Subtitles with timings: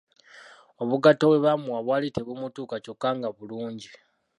[0.81, 3.89] Obugatto bwe baamuwa bwali tebumutuuka kyokka nga bulungi.